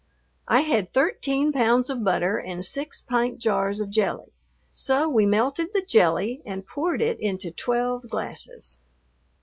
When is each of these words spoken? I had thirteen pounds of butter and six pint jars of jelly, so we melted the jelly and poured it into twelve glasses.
I 0.47 0.61
had 0.61 0.93
thirteen 0.95 1.51
pounds 1.53 1.87
of 1.87 2.03
butter 2.03 2.39
and 2.39 2.65
six 2.65 2.99
pint 3.01 3.37
jars 3.37 3.79
of 3.79 3.91
jelly, 3.91 4.33
so 4.73 5.07
we 5.07 5.27
melted 5.27 5.75
the 5.75 5.85
jelly 5.85 6.41
and 6.43 6.65
poured 6.65 7.03
it 7.03 7.19
into 7.19 7.51
twelve 7.51 8.09
glasses. 8.09 8.79